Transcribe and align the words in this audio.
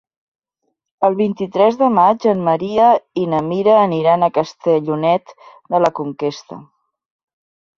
El 1.09 1.17
vint-i-tres 1.19 1.75
de 1.81 1.89
maig 1.97 2.25
en 2.31 2.41
Maria 2.47 2.87
i 3.25 3.27
na 3.35 3.43
Mira 3.51 3.77
aniran 3.83 4.25
a 4.25 4.31
Castellonet 4.39 5.37
de 5.75 5.83
la 5.87 5.93
Conquesta. 6.01 6.59